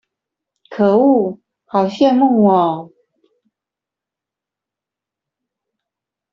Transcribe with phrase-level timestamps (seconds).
[0.71, 2.91] 可惡好羨慕喔